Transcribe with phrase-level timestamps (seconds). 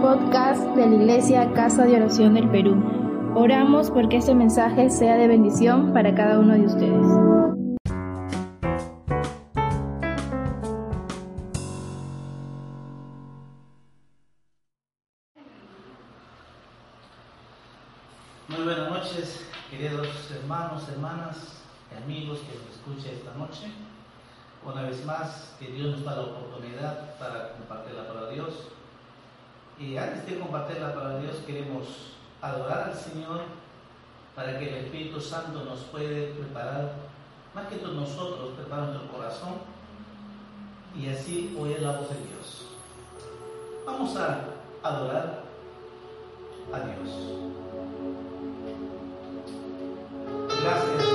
[0.00, 3.32] podcast de la Iglesia Casa de Oración del Perú.
[3.34, 7.06] Oramos porque este mensaje sea de bendición para cada uno de ustedes.
[18.48, 21.60] Muy buenas noches, queridos hermanos, hermanas
[21.90, 23.72] y amigos que nos escuchan esta noche.
[24.64, 28.77] Una vez más, que Dios nos da la oportunidad para compartir la palabra de Dios
[29.78, 33.42] y antes de compartir la palabra de Dios, queremos adorar al Señor
[34.34, 36.92] para que el Espíritu Santo nos pueda preparar,
[37.54, 39.54] más que todos nosotros, prepara nuestro corazón
[40.96, 42.66] y así oír la voz de Dios.
[43.86, 44.40] Vamos a
[44.82, 45.42] adorar
[46.72, 47.08] a Dios.
[50.60, 51.07] Gracias.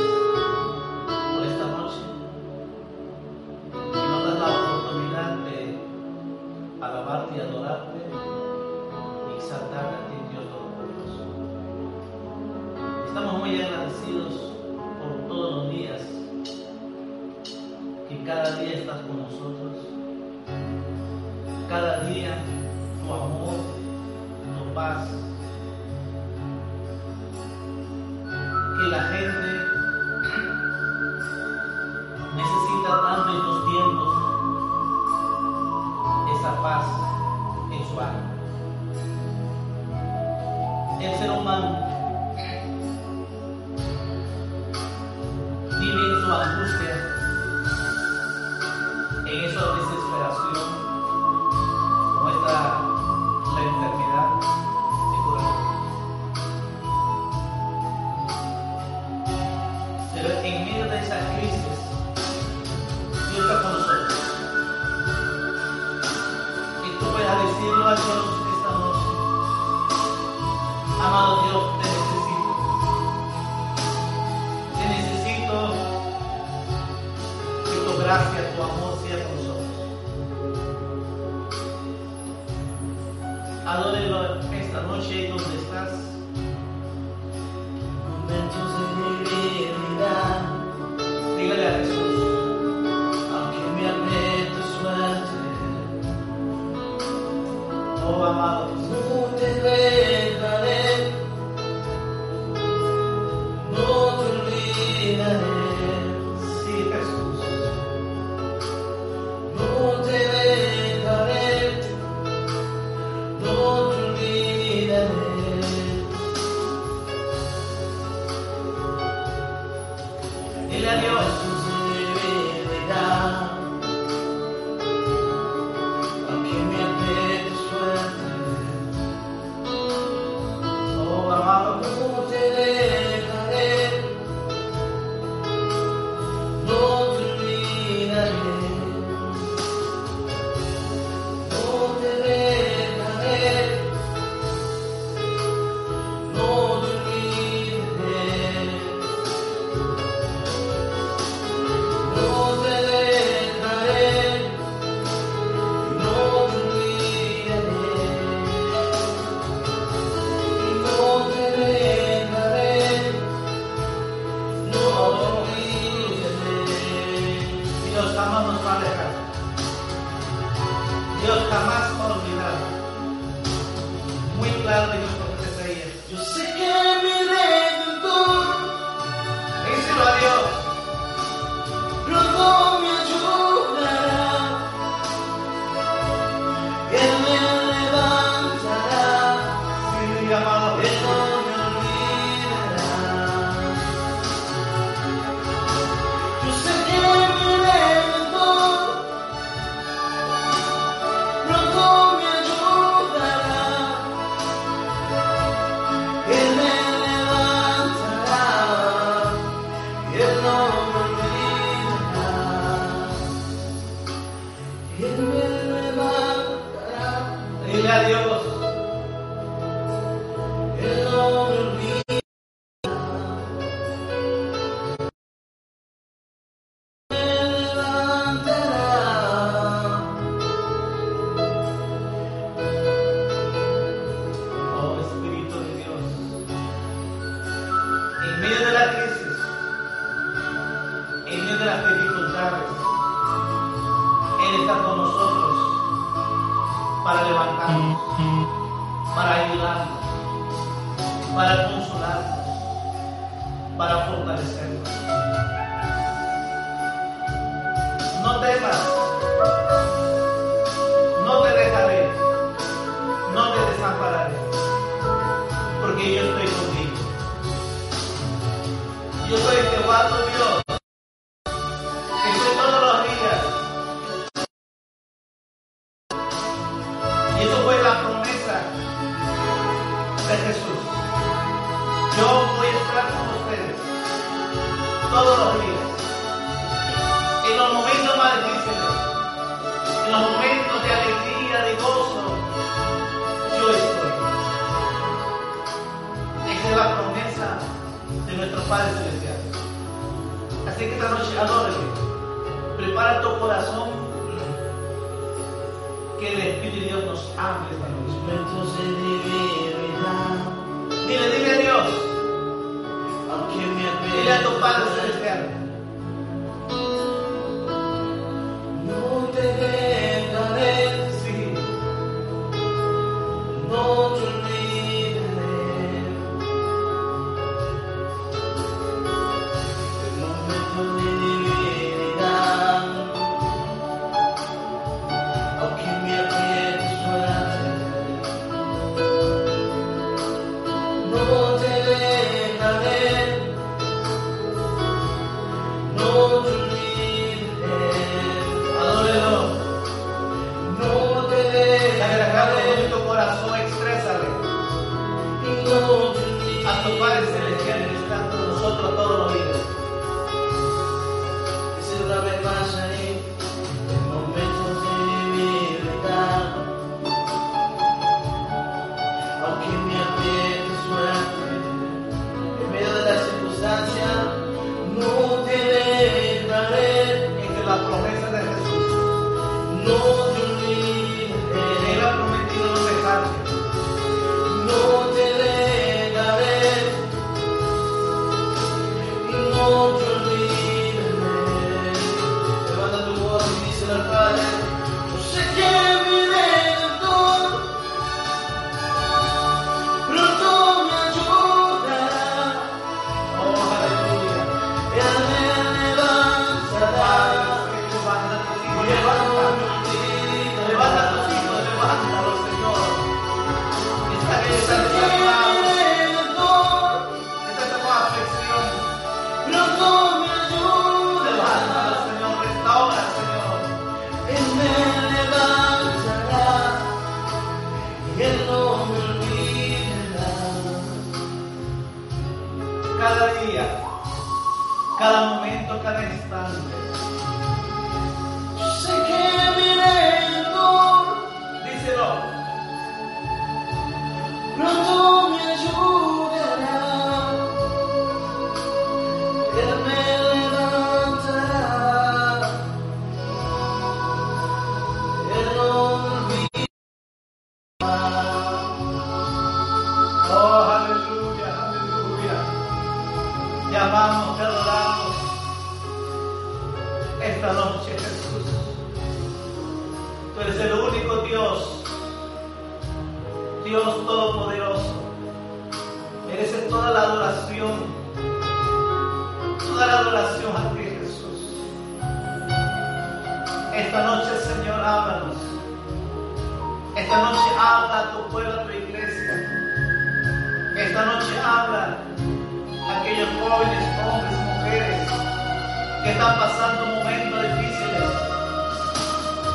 [496.04, 498.04] que están pasando momentos difíciles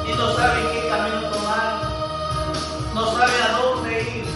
[0.07, 1.81] y no saben qué camino tomar,
[2.95, 4.26] no saben a dónde ir.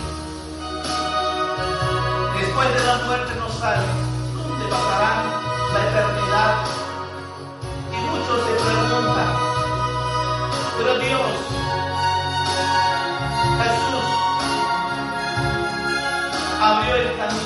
[2.38, 3.88] Después de la muerte no saben
[4.36, 5.24] dónde pasarán
[5.72, 6.54] la eternidad.
[7.92, 9.32] Y muchos se preguntan,
[10.76, 11.32] pero Dios,
[13.58, 14.06] Jesús,
[16.60, 17.41] abrió el camino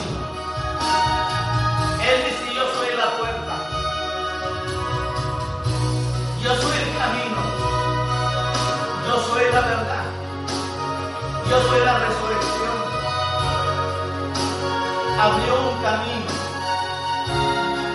[15.26, 16.33] abrió un camino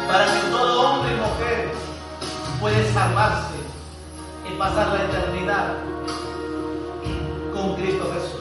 [0.07, 1.71] para que todo hombre y mujer
[2.59, 3.55] pueda salvarse
[4.49, 5.75] y pasar la eternidad
[7.53, 8.40] con Cristo Jesús.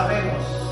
[0.00, 0.69] sabemos.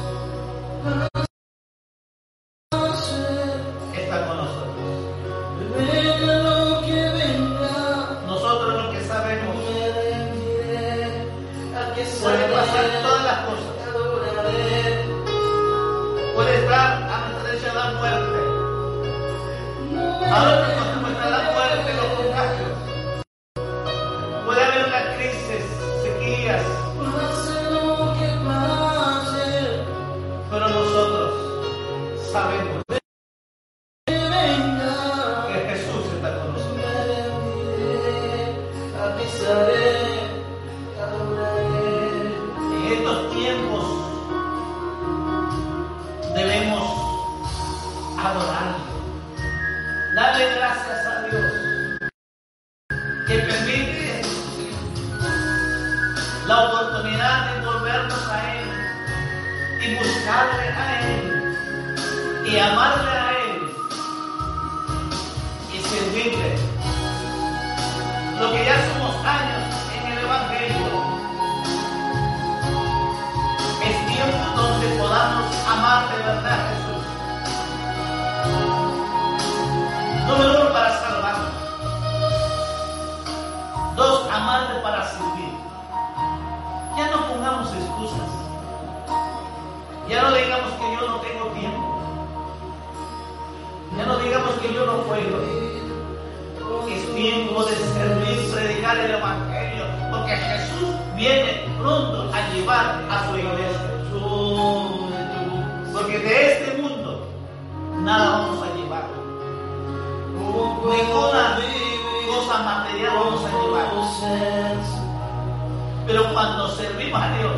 [116.08, 117.52] Pero cuando servimos a Dios,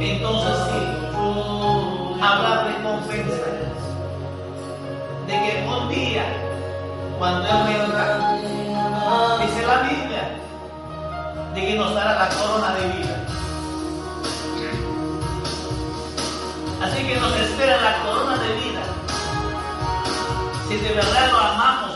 [0.00, 0.80] entonces sí,
[1.16, 3.46] mm, habrá recompensa
[5.28, 6.24] de que un día,
[7.16, 8.38] cuando Él venga,
[9.40, 10.36] dice la Biblia,
[11.54, 13.24] de que nos dará la corona de vida.
[16.82, 18.82] Así que nos espera la corona de vida.
[20.68, 21.93] Si de verdad lo amamos,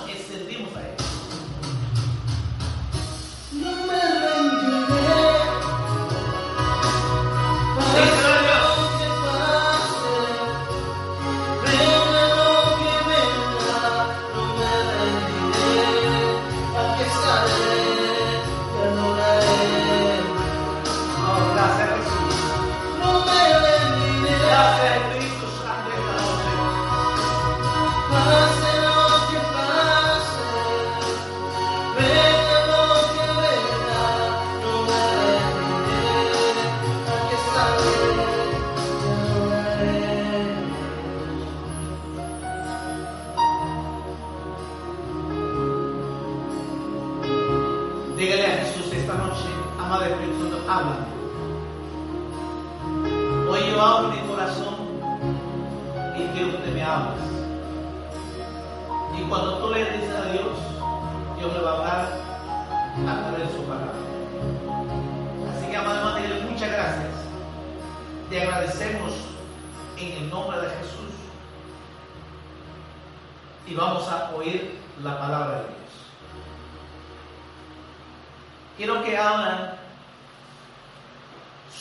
[78.78, 79.74] Quiero que abran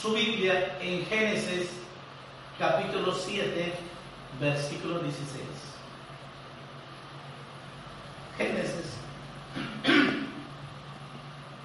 [0.02, 1.70] su Biblia en Génesis
[2.58, 3.72] capítulo 7,
[4.40, 5.44] versículo 16.
[8.36, 8.98] Génesis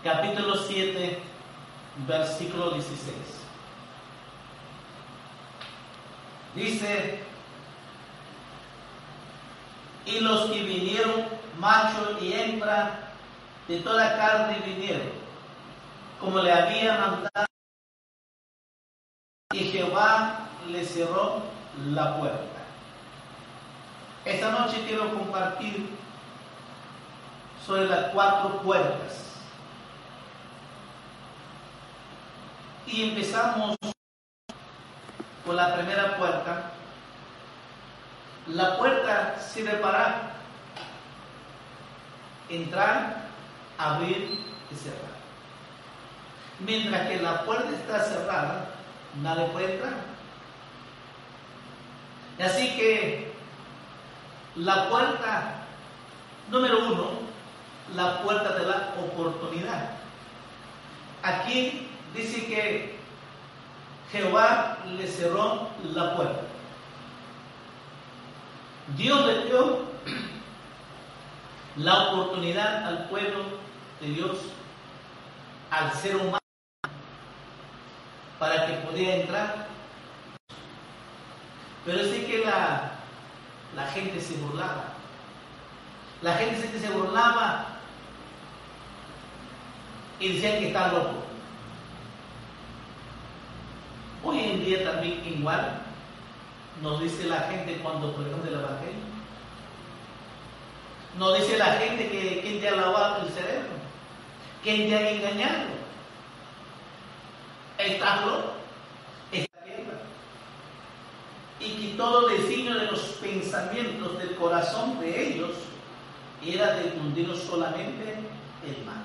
[0.05, 1.19] capítulo 7,
[2.07, 3.15] versículo 16.
[6.55, 7.21] Dice,
[10.05, 11.25] y los que vinieron,
[11.59, 13.15] macho y hembra,
[13.67, 15.22] de toda carne vinieron,
[16.23, 17.47] como le había mandado,
[19.53, 21.43] y Jehová le cerró
[21.89, 22.61] la puerta.
[24.25, 25.91] Esta noche quiero compartir
[27.67, 29.33] sobre las cuatro puertas.
[32.87, 33.77] Y empezamos
[35.45, 36.71] con la primera puerta.
[38.47, 40.35] La puerta sirve para
[42.49, 43.27] entrar,
[43.77, 44.39] abrir
[44.71, 45.22] y cerrar.
[46.61, 48.69] Mientras que la puerta está cerrada,
[49.23, 49.95] nadie puede entrar.
[52.41, 53.33] Así que
[54.57, 55.63] la puerta
[56.51, 57.11] número uno,
[57.95, 59.91] la puerta de la oportunidad.
[61.23, 62.99] Aquí dice que
[64.11, 66.43] Jehová le cerró la puerta.
[68.97, 69.83] Dios le dio
[71.77, 73.45] la oportunidad al pueblo
[74.01, 74.39] de Dios,
[75.71, 76.42] al ser humano,
[78.43, 79.67] para que pudiera entrar.
[81.85, 82.91] Pero sí que la,
[83.77, 84.95] la gente se burlaba.
[86.23, 87.69] La gente se burlaba
[90.19, 91.23] y decían que está loco.
[94.25, 95.81] Hoy en día también igual
[96.83, 99.05] nos dice la gente cuando ponemos el Evangelio.
[101.17, 103.71] Nos dice la gente que quien te ha lavado el cerebro,
[104.65, 105.82] quien te ha engañado.
[107.85, 108.53] Estás loco,
[109.33, 109.59] está
[111.59, 115.51] Y que todo designio de los pensamientos del corazón de ellos
[116.45, 118.19] era de cundir solamente
[118.65, 119.03] el mal.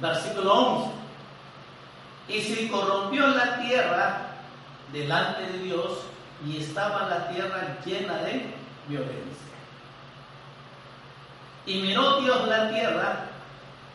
[0.00, 0.90] Versículo 11.
[2.28, 4.26] Y se corrompió la tierra
[4.92, 5.98] delante de Dios
[6.44, 8.54] y estaba la tierra llena de
[8.88, 9.46] violencia.
[11.64, 13.35] Y miró Dios la tierra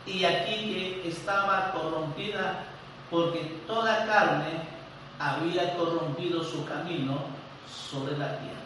[0.06, 2.64] y aquí que estaba corrompida
[3.10, 4.66] porque toda carne
[5.18, 7.26] había corrompido su camino
[7.68, 8.56] sobre la tierra.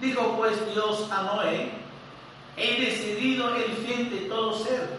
[0.00, 1.70] Dijo pues Dios a Noé,
[2.56, 4.98] he decidido el fin de todo ser,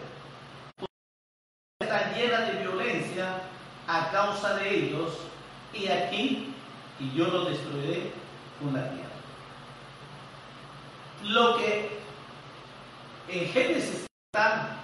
[1.80, 3.42] está llena de violencia
[3.86, 5.18] a causa de ellos,
[5.72, 6.54] y aquí,
[6.98, 8.12] y yo lo destruiré
[8.60, 9.08] con la tierra.
[11.24, 11.98] Lo que
[13.28, 14.76] en Génesis está,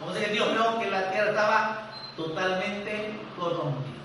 [0.00, 4.00] como dice Dios vio que la tierra estaba totalmente corrompida.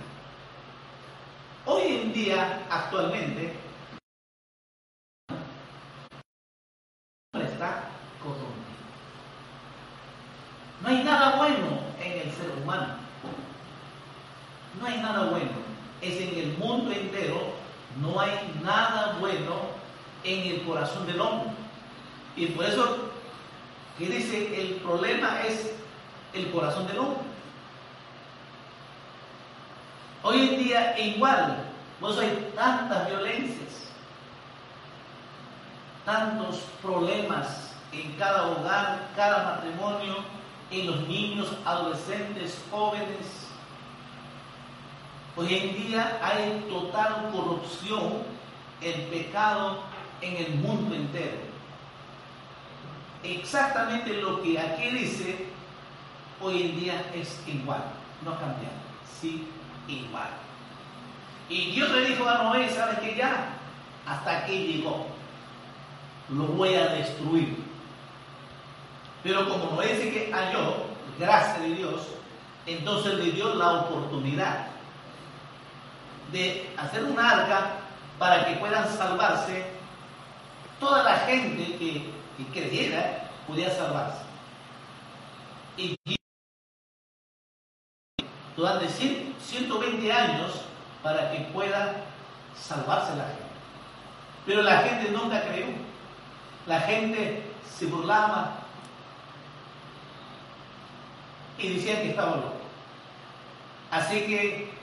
[1.66, 3.54] Hoy en día, actualmente,
[7.34, 7.90] está
[8.22, 8.54] corrompida.
[10.82, 12.98] No hay nada bueno en el ser humano.
[14.80, 15.66] No hay nada bueno
[16.02, 17.54] es en el mundo entero,
[18.02, 18.32] no hay
[18.64, 19.56] nada bueno
[20.24, 21.50] en el corazón del hombre.
[22.36, 23.10] Y por eso,
[23.98, 25.74] que dice, el problema es
[26.36, 27.20] el corazón del hombre.
[30.24, 31.58] Hoy en día igual,
[32.02, 33.90] vos hay tantas violencias,
[36.04, 40.16] tantos problemas en cada hogar, cada matrimonio,
[40.72, 43.46] en los niños, adolescentes, jóvenes,
[45.38, 48.24] Hoy en día hay total corrupción,
[48.82, 49.80] el pecado
[50.22, 51.40] en el mundo entero.
[53.22, 55.48] Exactamente lo que aquí dice,
[56.42, 57.84] hoy en día es igual,
[58.24, 58.76] no ha cambiado,
[59.20, 59.48] sí,
[59.88, 60.30] igual.
[61.50, 63.50] Y Dios le dijo a Noé, ¿sabes que ya?
[64.06, 65.08] Hasta aquí llegó,
[66.30, 67.64] lo voy a destruir.
[69.24, 70.86] Pero como Noé dice que halló,
[71.20, 72.02] gracias de Dios,
[72.66, 74.68] entonces le dio la oportunidad
[76.32, 77.78] de hacer un arca
[78.18, 79.66] para que puedan salvarse
[80.80, 82.16] toda la gente que,
[82.54, 84.22] creyera pudiera salvarse.
[85.78, 85.96] y
[88.56, 90.52] durante 120 años
[91.04, 91.96] para que pueda
[92.60, 93.44] salvarse la gente.
[94.46, 95.68] Pero la gente nunca creyó.
[96.68, 97.44] La gente
[97.78, 98.54] se burlaba
[101.58, 102.56] y decía que estaba loco.
[103.92, 104.74] Así que,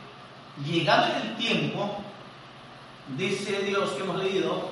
[0.64, 2.02] llegado el tiempo,
[3.16, 4.70] dice Dios que hemos leído,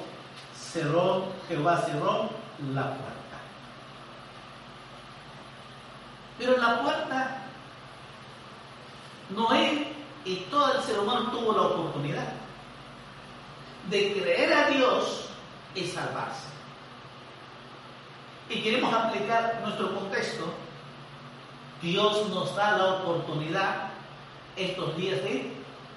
[0.57, 2.31] cerró, Jehová cerró
[2.75, 3.21] la puerta.
[6.39, 7.40] Pero la puerta,
[9.31, 9.93] Noé
[10.25, 12.33] y todo el ser humano tuvo la oportunidad
[13.89, 15.27] de creer a Dios
[15.75, 16.49] y salvarse.
[18.49, 20.45] Y queremos aplicar nuestro contexto.
[21.81, 23.91] Dios nos da la oportunidad
[24.57, 25.53] estos días de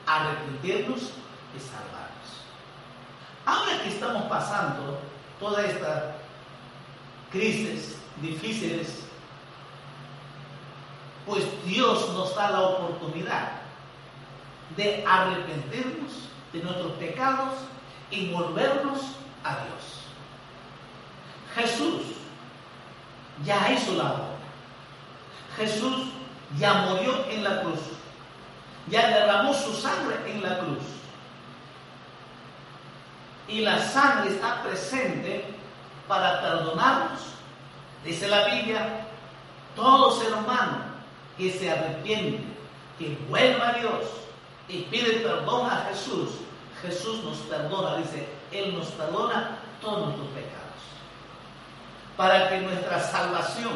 [0.05, 2.13] arrepentirnos y salvarnos.
[3.45, 4.99] Ahora que estamos pasando
[5.39, 6.15] toda esta
[7.31, 9.02] crisis difíciles,
[11.25, 13.51] pues Dios nos da la oportunidad
[14.75, 16.11] de arrepentirnos
[16.51, 17.53] de nuestros pecados
[18.11, 18.99] y volvernos
[19.43, 20.03] a Dios.
[21.55, 22.01] Jesús
[23.45, 24.25] ya hizo la obra.
[25.57, 26.09] Jesús
[26.57, 27.79] ya murió en la cruz.
[28.87, 30.83] Ya derramó su sangre en la cruz.
[33.47, 35.45] Y la sangre está presente
[36.07, 37.19] para perdonarnos.
[38.03, 39.05] Dice la Biblia,
[39.75, 40.92] todo ser humano
[41.37, 42.43] que se arrepiente,
[42.97, 44.05] que vuelva a Dios
[44.67, 46.29] y pide perdón a Jesús,
[46.81, 50.53] Jesús nos perdona, dice, Él nos perdona todos nuestros pecados.
[52.17, 53.73] Para que nuestra salvación.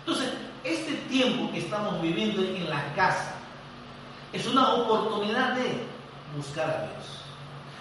[0.00, 0.32] Entonces,
[0.64, 3.34] este tiempo que estamos viviendo en la casa
[4.32, 5.84] es una oportunidad de
[6.36, 7.22] buscar a Dios.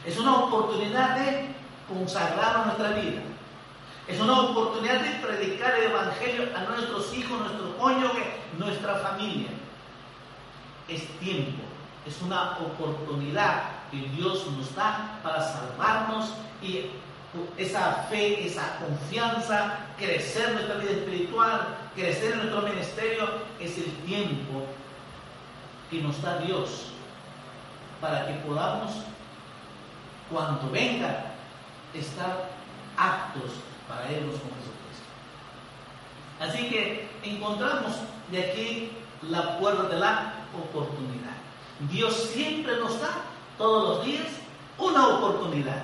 [0.06, 1.48] Es una oportunidad de
[1.88, 3.22] consagrar nuestra vida.
[4.08, 9.50] Es una oportunidad de predicar el Evangelio a nuestros hijos, nuestro cónyuge, nuestra familia.
[10.88, 11.64] Es tiempo
[12.06, 16.92] es una oportunidad que Dios nos da para salvarnos y
[17.58, 24.66] esa fe, esa confianza, crecer nuestra vida espiritual, crecer en nuestro ministerio, es el tiempo
[25.90, 26.92] que nos da Dios
[28.00, 28.92] para que podamos,
[30.32, 31.34] cuando venga,
[31.94, 32.50] estar
[32.98, 33.52] aptos
[33.88, 35.06] para irnos con Jesucristo.
[36.40, 37.94] Así que encontramos
[38.32, 41.36] de aquí la puerta de la oportunidad.
[41.92, 43.10] Dios siempre nos da
[43.58, 44.28] todos los días
[44.78, 45.84] una oportunidad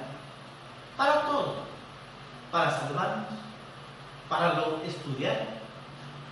[0.98, 1.56] para todo,
[2.52, 3.28] para salvarnos,
[4.30, 5.48] para estudiar,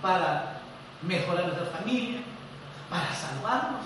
[0.02, 0.60] para
[1.02, 2.20] mejorar nuestra familia,
[2.88, 3.84] para salvarnos,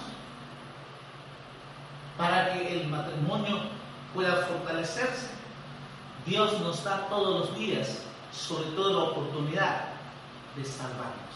[2.16, 3.60] para que el matrimonio
[4.14, 5.30] pueda fortalecerse.
[6.26, 9.84] Dios nos da todos los días, sobre todo la oportunidad
[10.56, 11.34] de salvarnos,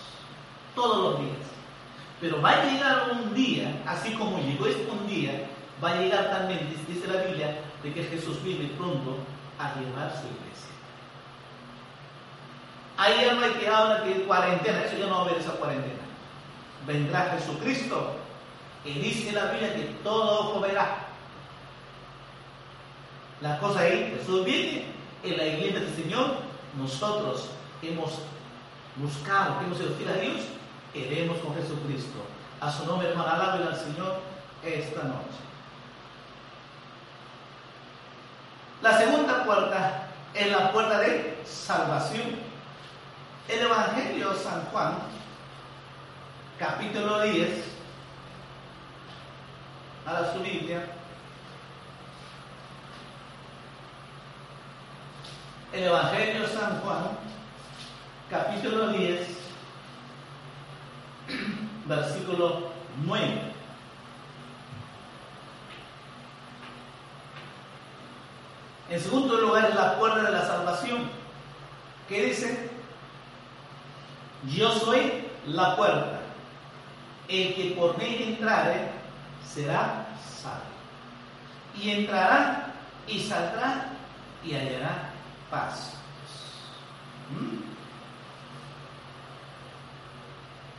[0.74, 1.46] todos los días.
[2.20, 5.48] Pero va a llegar un día, así como llegó este un día,
[5.83, 9.16] va a llegar también, dice la Biblia, de que Jesús viene pronto
[9.59, 10.48] a llevar su iglesia.
[12.96, 15.53] Ahí ya no hay que hablar de cuarentena, eso ya no va a haber esa
[15.53, 16.03] cuarentena.
[16.87, 18.16] Vendrá Jesucristo
[18.85, 21.08] y dice la Biblia que todo ojo verá.
[23.40, 24.87] La cosa ahí, Jesús viene
[25.22, 26.38] en la iglesia del Señor,
[26.77, 27.51] nosotros
[27.83, 28.20] hemos
[28.96, 30.40] buscado, hemos sido fieles a Dios
[30.98, 32.18] iremos con Jesucristo.
[32.61, 34.20] A su nombre, hermano, alaben al Señor
[34.64, 35.38] esta noche.
[38.83, 42.48] La segunda puerta es la puerta de salvación.
[43.48, 44.98] El Evangelio de San Juan,
[46.59, 47.48] capítulo 10,
[50.07, 50.97] a la su Biblia.
[55.70, 57.11] El Evangelio de San Juan,
[58.31, 59.28] capítulo 10,
[61.85, 62.70] versículo
[63.04, 63.52] 9.
[68.88, 71.11] En segundo lugar, la puerta de la salvación,
[72.09, 72.70] que dice,
[74.46, 76.20] yo soy la puerta,
[77.28, 78.88] el que por mí entrare
[79.46, 80.07] será
[80.40, 80.62] salvo.
[81.78, 82.72] Y entrará
[83.07, 83.90] y saldrá
[84.42, 85.08] y hallará
[85.50, 85.94] paz.
[87.30, 87.68] ¿Mm?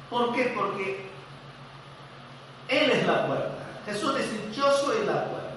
[0.09, 0.53] ¿Por qué?
[0.55, 1.09] Porque
[2.67, 3.65] Él es la puerta.
[3.85, 5.49] Jesús dice, yo soy la puerta.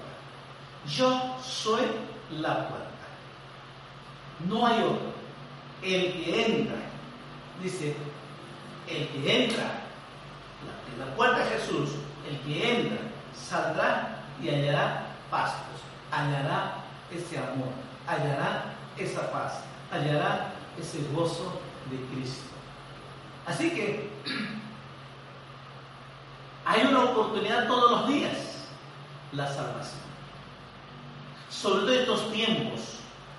[0.87, 1.83] Yo soy
[2.31, 2.88] la puerta.
[4.48, 5.12] No hay otro.
[5.83, 6.77] El que entra,
[7.62, 7.96] dice,
[8.88, 9.83] el que entra,
[10.92, 11.90] en la puerta de Jesús,
[12.29, 12.98] el que entra,
[13.35, 16.75] saldrá y hallará pastos, hallará
[17.11, 17.72] ese amor,
[18.07, 22.45] hallará esa paz, hallará ese gozo de Cristo.
[23.47, 24.11] Así que
[26.65, 28.37] hay una oportunidad todos los días,
[29.33, 30.03] la salvación.
[31.51, 32.81] Sobre todo estos tiempos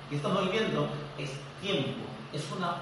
[0.09, 0.87] que estamos viviendo,
[1.17, 2.77] es tiempo, es una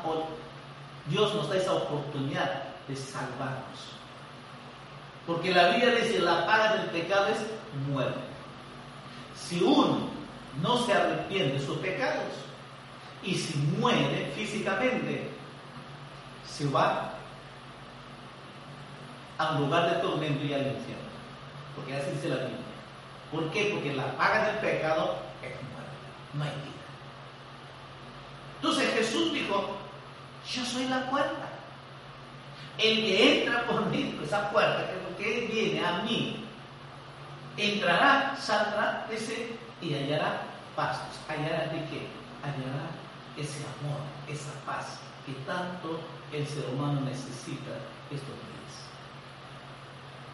[1.08, 3.92] Dios nos da esa oportunidad de salvarnos.
[5.26, 7.38] Porque la Biblia dice, la paga del pecado es
[7.90, 8.20] muerte.
[9.36, 10.10] Si uno
[10.62, 12.26] no se arrepiente de sus pecados
[13.24, 15.30] y si muere físicamente,
[16.48, 17.14] se va
[19.38, 21.12] a un lugar de tormento y al infierno.
[21.76, 22.58] Porque así dice la Biblia.
[23.32, 23.72] ¿Por qué?
[23.74, 25.98] Porque la paga del pecado es muerte,
[26.34, 26.72] no hay vida.
[28.58, 29.78] Entonces Jesús dijo,
[30.54, 31.48] yo soy la puerta.
[32.78, 34.86] El que entra por mí, por esa puerta,
[35.18, 36.44] que viene a mí,
[37.58, 40.42] entrará, saldrá, ese, y hallará
[40.76, 41.20] pastos.
[41.30, 42.08] ¿Hallará de qué?
[42.44, 43.01] Hallará
[43.38, 46.00] ese amor, esa paz que tanto
[46.32, 47.72] el ser humano necesita
[48.10, 48.52] estos días.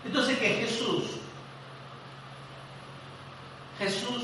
[0.05, 1.03] Entonces que Jesús,
[3.77, 4.23] Jesús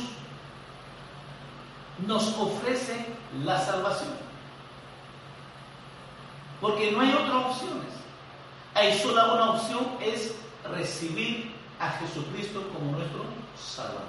[2.08, 3.06] nos ofrece
[3.44, 4.14] la salvación.
[6.62, 7.94] Porque no hay otras opciones.
[8.74, 10.34] Hay solo una opción, es
[10.72, 13.26] recibir a Jesucristo como nuestro
[13.58, 14.02] Salvador.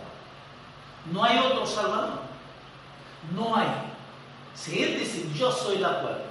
[1.12, 2.20] No hay otro Salvador.
[3.34, 3.93] No hay.
[4.54, 6.24] Si Él dice, yo soy la puerta,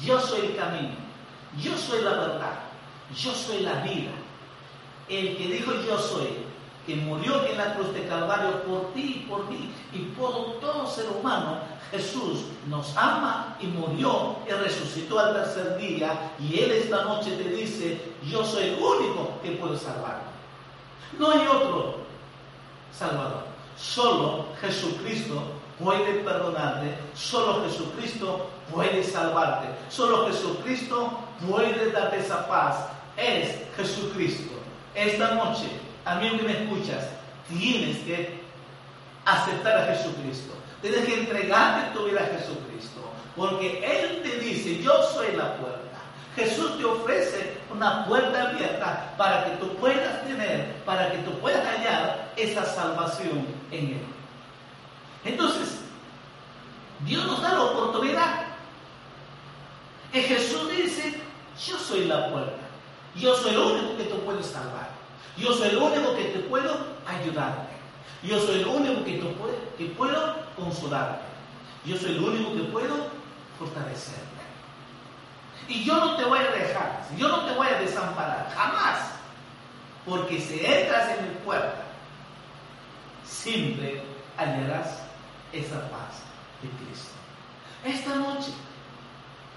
[0.00, 0.94] yo soy el camino,
[1.60, 2.58] yo soy la verdad,
[3.14, 4.12] yo soy la vida.
[5.08, 6.28] El que dijo yo soy,
[6.86, 10.86] que murió en la cruz de Calvario por ti y por mí y por todo
[10.86, 11.58] ser humano,
[11.90, 17.48] Jesús nos ama y murió y resucitó al tercer día y Él esta noche te
[17.50, 20.30] dice, yo soy el único que puede salvarte.
[21.18, 21.96] No hay otro
[22.96, 23.44] Salvador.
[23.76, 25.42] Solo Jesucristo
[25.82, 32.76] puede perdonarte, solo Jesucristo puede salvarte, solo Jesucristo puede darte esa paz.
[33.16, 34.54] Es Jesucristo.
[34.94, 35.66] Esta noche,
[36.04, 37.08] amigo que me escuchas,
[37.48, 38.40] tienes que
[39.24, 40.54] aceptar a Jesucristo.
[40.80, 43.00] Tienes que entregarte tu vida a Jesucristo.
[43.36, 45.80] Porque Él te dice, yo soy la puerta.
[46.36, 51.66] Jesús te ofrece una puerta abierta para que tú puedas tener, para que tú puedas
[51.66, 54.19] hallar esa salvación en Él.
[55.24, 55.80] Entonces,
[57.06, 58.44] Dios nos da la oportunidad.
[60.12, 61.20] Y Jesús dice,
[61.66, 62.58] yo soy la puerta.
[63.14, 64.88] Yo soy el único que te puedo salvar.
[65.36, 67.70] Yo soy el único que te puedo ayudarte.
[68.22, 69.12] Yo soy el único que,
[69.78, 71.22] te puedo, consolarte.
[71.84, 73.08] Yo soy el único que puedo
[73.58, 74.20] fortalecerte.
[75.68, 79.12] Y yo no te voy a dejar, yo no te voy a desamparar, jamás.
[80.04, 81.84] Porque si entras en mi puerta,
[83.24, 84.02] siempre
[84.36, 84.99] hallarás
[85.52, 86.22] esa paz
[86.62, 87.12] de Cristo.
[87.84, 88.52] Esta noche,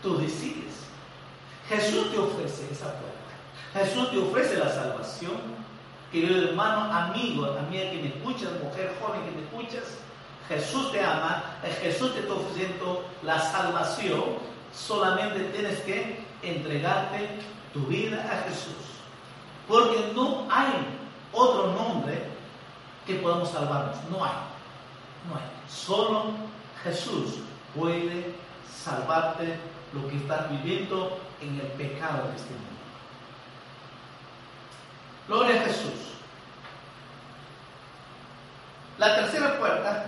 [0.01, 0.83] tú decides.
[1.67, 3.19] Jesús te ofrece esa puerta.
[3.73, 5.63] Jesús te ofrece la salvación
[6.13, 9.97] Querido hermano, amigo, amiga que me escuchas, mujer joven que me escuchas,
[10.47, 11.43] Jesús te ama,
[11.81, 14.21] Jesús te está ofreciendo la salvación,
[14.71, 17.29] solamente tienes que entregarte
[17.73, 18.75] tu vida a Jesús.
[19.67, 20.85] Porque no hay
[21.31, 22.27] otro nombre
[23.07, 24.33] que podamos salvarnos, no hay,
[25.27, 25.52] no hay.
[25.73, 26.31] Solo
[26.83, 27.39] Jesús
[27.75, 28.35] puede
[28.69, 29.57] salvarte
[29.93, 32.73] lo que estás viviendo en el pecado de este mundo.
[35.27, 36.13] Gloria a Jesús.
[38.97, 40.05] La tercera puerta,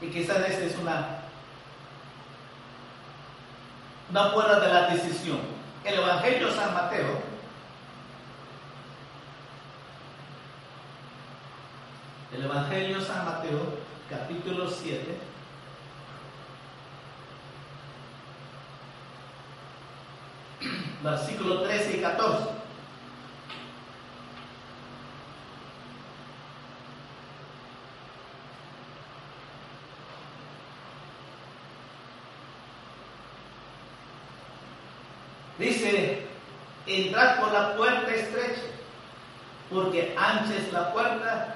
[0.00, 1.20] y quizás esta es una,
[4.10, 5.40] una puerta de la decisión.
[5.84, 7.20] El Evangelio de San Mateo,
[12.32, 15.18] el Evangelio de San Mateo, capítulo 7,
[21.02, 22.56] versículo 13 y 14.
[35.58, 36.26] Dice,
[36.86, 38.60] entrad por la puerta estrecha,
[39.70, 41.55] porque ancha es la puerta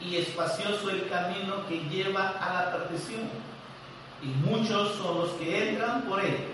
[0.00, 3.28] y espacioso el camino que lleva a la perdición,
[4.22, 6.48] y muchos son los que entran por él.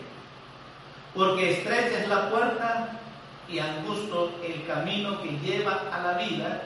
[1.15, 3.01] Porque estrecha es la puerta
[3.49, 6.63] y angusto el camino que lleva a la vida,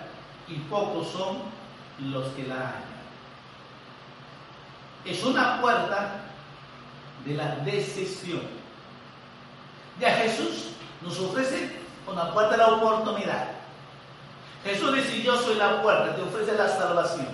[0.49, 1.39] y pocos son
[2.11, 2.91] los que la hallan.
[5.05, 6.23] Es una puerta
[7.25, 8.61] de la decisión
[10.01, 10.71] ya Jesús
[11.03, 11.71] nos ofrece
[12.07, 13.49] una puerta de la oportunidad.
[14.65, 17.29] Jesús dice, yo soy la puerta, te ofrece la salvación.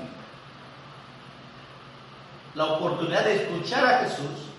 [2.55, 4.51] La oportunidad de escuchar a Jesús,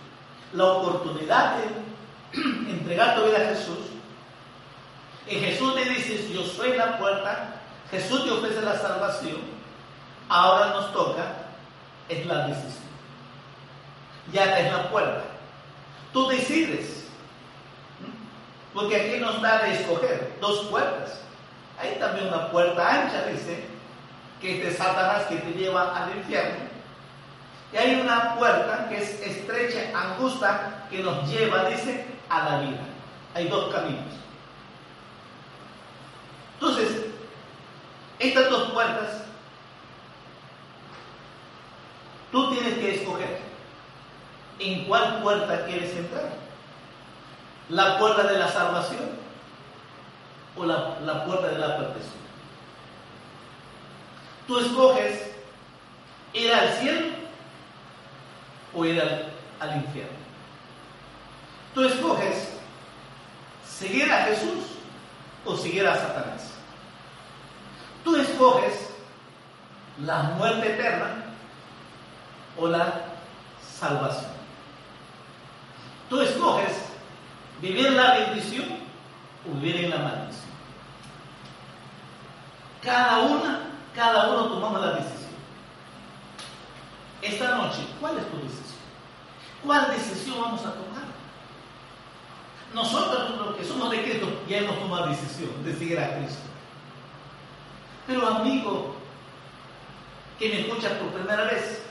[0.53, 3.77] la oportunidad de entregar tu vida a Jesús,
[5.27, 7.55] y Jesús te dice, yo soy la puerta,
[7.91, 9.37] Jesús te ofrece la salvación,
[10.29, 11.23] ahora nos toca,
[12.07, 12.87] es la decisión.
[14.31, 15.23] Ya es la puerta.
[16.13, 17.05] Tú decides.
[18.73, 21.21] Porque aquí nos da de escoger dos puertas.
[21.79, 23.65] Hay también una puerta ancha, dice,
[24.41, 26.67] que es de Satanás que te lleva al infierno.
[27.71, 32.79] Y hay una puerta que es estrecha, angusta, que nos lleva, dice, a la vida.
[33.35, 34.05] Hay dos caminos.
[36.55, 37.05] Entonces,
[38.19, 39.21] estas dos puertas,
[42.31, 43.39] tú tienes que escoger
[44.59, 46.29] en cuál puerta quieres entrar.
[47.69, 49.26] La puerta de la salvación
[50.57, 52.17] o la, la puerta de la perdición.
[54.47, 55.31] Tú escoges
[56.33, 57.07] ir al cielo
[58.73, 60.17] o ir al, al infierno.
[61.73, 62.53] Tú escoges
[63.65, 64.65] seguir a Jesús
[65.45, 66.51] o seguir a Satanás.
[68.03, 68.89] Tú escoges
[70.03, 71.25] la muerte eterna
[72.57, 73.05] o la
[73.61, 74.31] salvación.
[76.09, 76.71] Tú escoges
[77.61, 78.65] vivir la bendición
[79.45, 80.46] o vivir en la maldición.
[82.83, 85.17] Cada una, cada uno tomamos la decisión.
[87.21, 88.79] Esta noche, ¿cuál es tu decisión?
[89.65, 91.07] ¿Cuál decisión vamos a tomar?
[92.73, 96.43] Nosotros, los que somos de Cristo, ya hemos tomado decisión de seguir a Cristo.
[98.05, 98.95] Pero amigo,
[100.37, 101.81] que me escuchas por primera vez,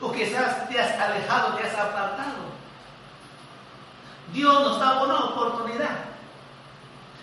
[0.00, 2.52] o que te has alejado, te has apartado,
[4.32, 6.04] Dios nos da una oportunidad.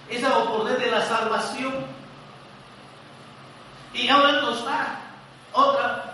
[0.09, 1.98] Esa oportunidad de la salvación.
[3.93, 4.99] Y ahora nos da
[5.53, 6.13] otra.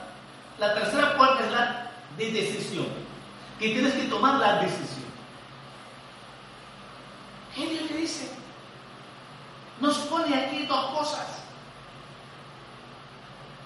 [0.58, 2.88] La tercera puerta es la de decisión.
[3.60, 5.06] Que tienes que tomar la decisión.
[7.54, 8.32] ¿Qué Dios le dice?
[9.80, 11.44] Nos pone aquí dos cosas.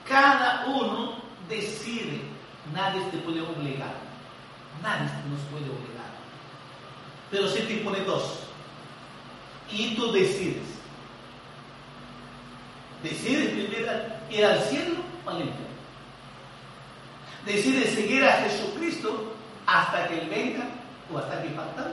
[0.08, 2.22] Cada uno decide.
[2.74, 3.94] Nadie te puede obligar.
[4.82, 6.00] Nadie nos puede obligar
[7.32, 8.40] pero sí te pone dos.
[9.72, 10.79] Y tú decides.
[13.04, 13.54] Decides
[14.30, 15.70] ir al cielo o al infierno.
[17.46, 19.34] Decides seguir a Jesucristo
[19.66, 20.66] hasta que Él venga
[21.12, 21.92] o hasta que falta.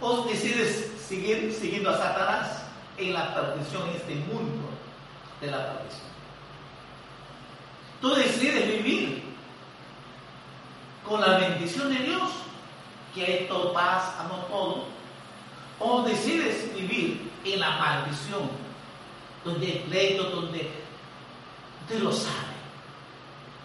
[0.00, 2.62] O decides seguir siguiendo a Satanás
[2.98, 4.68] en la perdición, en este mundo
[5.40, 6.08] de la perdición.
[8.00, 9.22] Tú decides vivir
[11.08, 12.30] con la bendición de Dios
[13.14, 14.84] que esto paz, amor, todo,
[15.80, 18.50] o decides vivir en la maldición,
[19.44, 20.70] donde hay pleito, donde
[21.82, 22.58] usted lo sabe.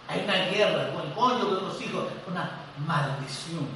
[0.07, 2.51] Hay una guerra con el pollo, con los hijos, una
[2.85, 3.67] maldición.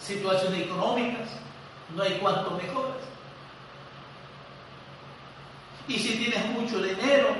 [0.00, 1.28] Situaciones económicas,
[1.94, 2.96] no hay cuanto mejoras.
[5.88, 7.34] Y si tienes mucho dinero,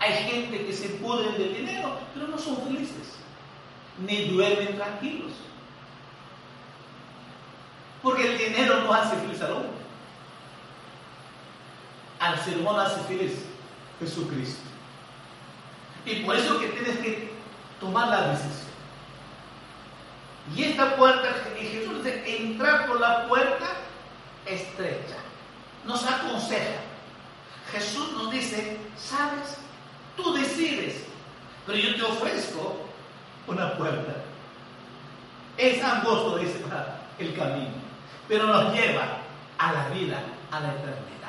[0.00, 3.14] hay gente que se pudre del dinero, pero no son felices
[3.98, 5.32] ni duermen tranquilos.
[8.02, 9.83] Porque el dinero no hace feliz al hombre.
[12.24, 13.32] Al ser humano hace feliz
[14.00, 14.62] Jesucristo.
[16.06, 17.30] Y por eso que tienes que
[17.78, 18.64] tomar la decisión.
[20.56, 21.28] Y esta puerta,
[21.60, 23.66] y Jesús dice, entrar por la puerta
[24.46, 25.16] estrecha.
[25.84, 26.80] Nos aconseja.
[27.72, 29.58] Jesús nos dice, sabes,
[30.16, 31.04] tú decides,
[31.66, 32.86] pero yo te ofrezco
[33.46, 34.14] una puerta.
[35.58, 36.62] Es angosto, dice
[37.18, 37.74] el camino,
[38.28, 39.18] pero nos lleva
[39.58, 41.23] a la vida, a la eternidad.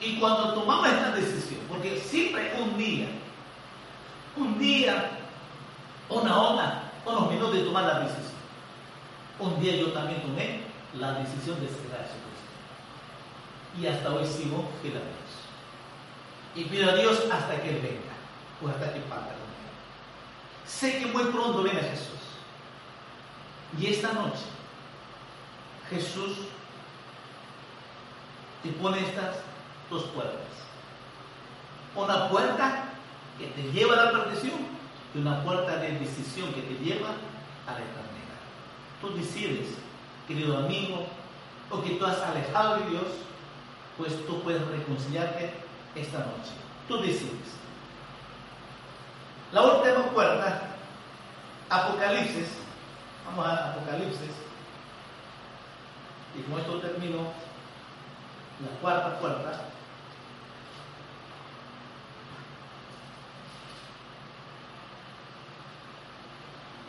[0.00, 3.08] Y cuando tomamos esta decisión, porque siempre un día,
[4.36, 5.10] un día,
[6.08, 8.38] una hora, unos minutos de tomar la decisión.
[9.40, 10.60] Un día yo también tomé
[10.94, 12.48] la decisión de seguir a Jesucristo.
[13.80, 15.16] Y hasta hoy sigo fiel a Dios.
[16.54, 18.14] Y pido a Dios hasta que Él venga,
[18.62, 19.38] o hasta que parta
[20.68, 22.06] sé que muy pronto viene Jesús.
[23.78, 24.44] Y esta noche
[25.90, 26.36] Jesús
[28.62, 29.36] te pone estas
[29.90, 30.36] dos puertas.
[31.94, 32.84] Una puerta
[33.38, 34.58] que te lleva a la perdición
[35.14, 37.08] y una puerta de decisión que te lleva
[37.66, 38.38] a la eternidad.
[39.00, 39.68] Tú decides,
[40.26, 41.06] querido amigo,
[41.70, 43.06] o que tú has alejado de Dios,
[43.96, 45.52] pues tú puedes reconciliarte
[45.94, 46.52] esta noche.
[46.86, 47.58] Tú decides.
[49.52, 50.62] La última puerta,
[51.70, 52.48] Apocalipsis,
[53.26, 54.30] vamos a Apocalipsis,
[56.36, 57.18] y con esto termino
[58.60, 59.64] la cuarta puerta.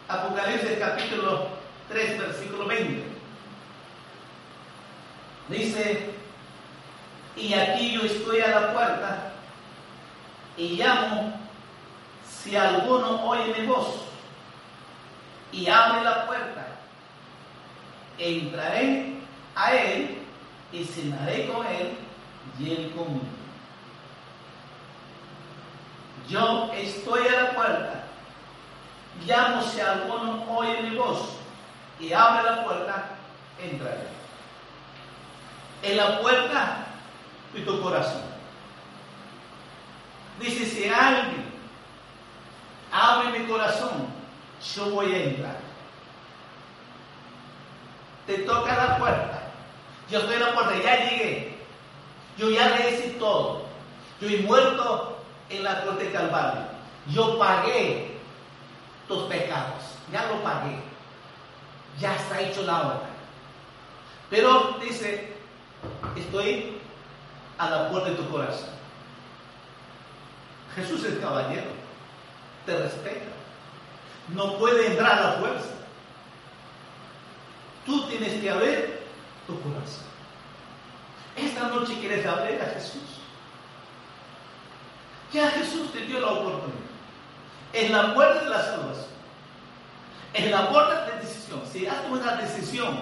[0.09, 1.49] Apocalipsis capítulo
[1.87, 3.03] 3, versículo 20.
[5.49, 6.09] Dice,
[7.35, 9.31] y aquí yo estoy a la puerta
[10.57, 11.39] y llamo
[12.27, 14.05] si alguno oye mi voz
[15.51, 16.67] y abre la puerta,
[18.17, 19.13] entraré
[19.55, 20.17] a él
[20.71, 21.95] y cenaré con él
[22.59, 23.25] y él conmigo.
[26.27, 27.98] Yo estoy a la puerta,
[29.25, 31.39] llamo si alguno oye mi voz
[31.99, 33.09] y abre la puerta,
[33.61, 34.07] entraré.
[35.83, 36.85] En la puerta
[37.53, 38.21] de tu corazón.
[40.39, 41.45] Dice, si alguien
[42.91, 44.07] abre mi corazón,
[44.75, 45.57] yo voy a entrar.
[48.25, 49.43] Te toca la puerta.
[50.09, 51.57] Yo estoy en la puerta, ya llegué.
[52.37, 53.63] Yo ya le hice todo.
[54.21, 55.17] Yo he muerto
[55.49, 56.61] en la cruz de Calvario.
[57.07, 58.18] Yo pagué
[59.09, 59.83] tus pecados.
[60.13, 60.79] Ya lo pagué.
[61.99, 63.01] Ya está hecho la obra.
[64.29, 65.33] Pero dice,
[66.15, 66.77] estoy
[67.57, 68.69] a la puerta de tu corazón.
[70.75, 71.71] Jesús es caballero.
[72.65, 73.25] Te respeta.
[74.29, 75.71] No puede entrar a la fuerza.
[77.85, 78.99] Tú tienes que abrir
[79.47, 80.05] tu corazón.
[81.35, 83.01] Esta noche quieres abrir a Jesús.
[85.33, 86.88] Ya Jesús te dio la oportunidad.
[87.73, 89.05] En la puerta de la salvación.
[90.33, 91.61] En la puerta de decisión.
[91.71, 92.99] Si haces una decisión,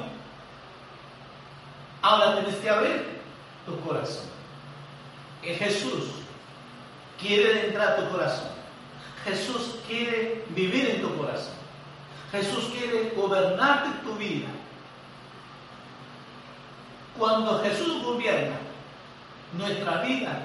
[2.01, 3.19] ahora tienes que abrir
[3.65, 4.25] tu corazón.
[5.41, 6.05] Que Jesús
[7.19, 8.49] quiere entrar a tu corazón.
[9.23, 11.53] Jesús quiere vivir en tu corazón.
[12.31, 14.47] Jesús quiere gobernarte tu vida.
[17.17, 18.57] Cuando Jesús gobierna
[19.53, 20.39] nuestra vida,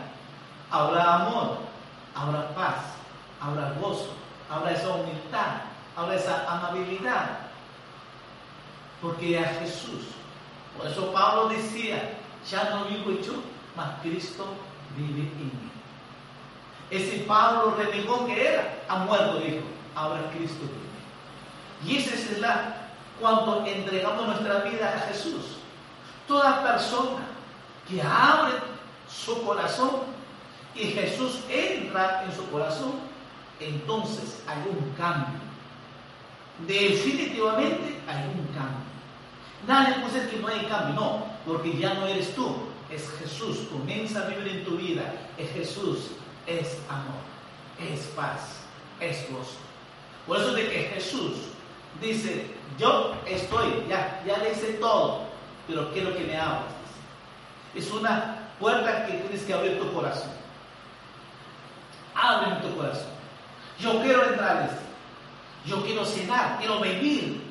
[0.71, 1.59] habrá amor,
[2.15, 2.77] habrá paz,
[3.43, 4.15] habrá gozo,
[4.51, 5.63] habrá esa humildad,
[5.97, 7.39] habrá esa amabilidad.
[9.01, 10.07] Porque a Jesús,
[10.77, 12.15] por eso Pablo decía,
[12.49, 13.35] ya no vivo yo,
[13.77, 14.47] mas Cristo
[14.97, 15.71] vive en mí.
[16.91, 19.65] Ese Pablo renegó que era, ha muerto, dijo,
[19.95, 21.95] ahora Cristo vive.
[21.95, 22.75] Y esa es la,
[23.21, 25.57] cuando entregamos nuestra vida a Jesús.
[26.29, 27.27] Toda persona
[27.89, 28.55] que abre
[29.09, 29.91] su corazón
[30.75, 32.93] y Jesús entra en su corazón,
[33.61, 35.41] entonces hay un cambio.
[36.67, 38.93] Definitivamente hay un cambio.
[39.67, 42.55] Nadie puede decir que no hay cambio, no, porque ya no eres tú,
[42.91, 43.69] es Jesús.
[43.71, 46.11] Comienza a vivir en tu vida, es Jesús,
[46.47, 47.23] es amor,
[47.81, 48.61] es paz,
[49.01, 49.59] es gozo.
[50.27, 51.33] Por eso de que Jesús
[52.01, 52.47] dice,
[52.79, 55.23] yo estoy, ya, ya le hice todo,
[55.67, 56.73] pero quiero que me hables.
[57.75, 60.31] Es una puerta que tienes que abrir tu corazón.
[62.15, 63.12] Abre tu corazón.
[63.83, 64.83] Yo quiero entrar este.
[65.67, 67.43] Yo quiero cenar, quiero vivir.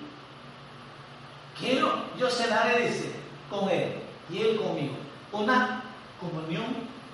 [1.59, 3.11] Quiero, yo cenaré, dice,
[3.49, 3.95] con Él
[4.29, 4.95] y Él conmigo.
[5.31, 5.83] Una
[6.19, 6.65] comunión,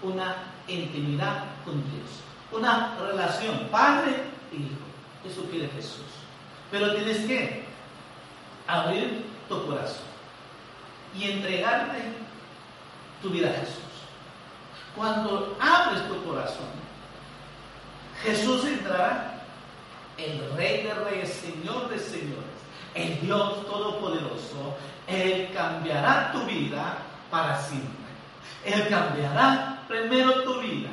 [0.04, 0.36] una
[0.68, 2.10] intimidad con Dios.
[2.52, 4.12] Una relación, Padre
[4.54, 4.88] e Hijo.
[5.28, 6.06] Eso quiere Jesús.
[6.72, 7.64] Pero tienes que
[8.68, 10.06] abrir tu corazón
[11.16, 11.98] y entregarte
[13.22, 13.84] tu vida a Jesús.
[14.96, 16.87] Cuando abres tu corazón,
[18.24, 19.42] Jesús entrará,
[20.18, 22.58] el Rey de Reyes, Señor de Señores,
[22.96, 24.76] el Dios Todopoderoso,
[25.08, 26.98] Él cambiará tu vida
[27.30, 28.08] para siempre.
[28.66, 30.90] Él cambiará primero tu vida.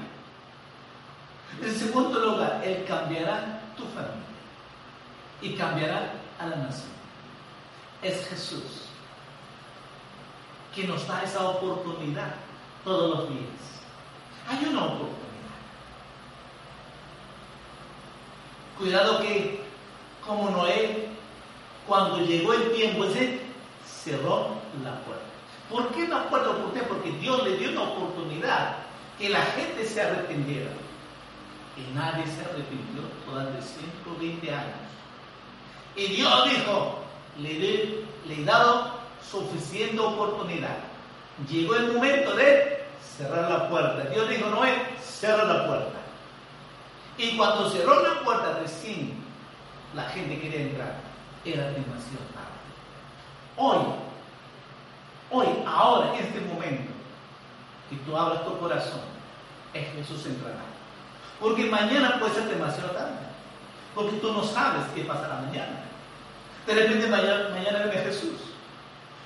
[1.63, 4.25] En segundo lugar, Él cambiará tu familia
[5.41, 6.93] y cambiará a la nación.
[8.03, 8.89] Es Jesús
[10.75, 12.35] que nos da esa oportunidad
[12.83, 13.83] todos los días.
[14.49, 15.24] Hay una oportunidad.
[18.79, 19.61] Cuidado que,
[20.27, 21.09] como Noé,
[21.87, 23.41] cuando llegó el tiempo ese,
[23.87, 24.49] cerró
[24.83, 25.25] la puerta.
[25.71, 26.51] ¿Por qué la puerta?
[26.51, 26.81] ¿Por qué?
[26.81, 28.77] Porque Dios le dio una oportunidad
[29.19, 30.71] que la gente se arrepintiera.
[31.77, 34.77] Y nadie se arrepintió durante 120 años.
[35.97, 36.99] Y Dios dijo,
[37.39, 37.59] le,
[38.27, 38.93] le he dado
[39.31, 40.77] suficiente oportunidad.
[41.49, 42.85] Llegó el momento de
[43.17, 44.09] cerrar la puerta.
[44.11, 46.04] Dios dijo, Noé, cierra la puerta.
[47.17, 49.15] Y cuando cerró la puerta, recién
[49.95, 50.95] la gente quería entrar.
[51.45, 52.55] Era demasiado tarde.
[53.57, 53.79] Hoy,
[55.31, 56.93] hoy, ahora, en este momento,
[57.91, 59.01] que tú abras tu corazón,
[59.73, 60.63] es Jesús entrará.
[61.41, 63.25] Porque mañana puede ser demasiado tarde.
[63.95, 65.85] Porque tú no sabes qué pasará mañana.
[66.67, 68.41] De repente mañana, mañana viene Jesús.